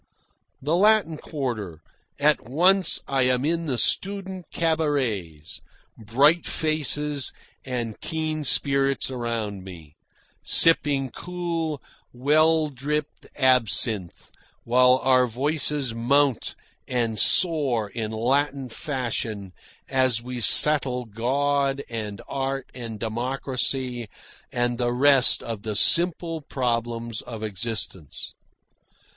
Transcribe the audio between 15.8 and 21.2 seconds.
mount and soar in Latin fashion as we settle